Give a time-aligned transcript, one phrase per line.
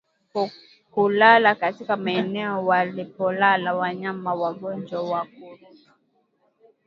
[0.91, 5.91] Kulala katika maeneo walipolala wanyama wagonjwa wa ukurutu